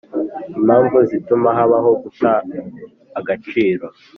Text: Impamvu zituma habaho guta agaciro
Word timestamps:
Impamvu 0.57 0.95
zituma 1.09 1.49
habaho 1.57 1.89
guta 2.01 2.31
agaciro 3.19 3.85